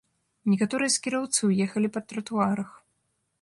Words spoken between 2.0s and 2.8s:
тратуарах.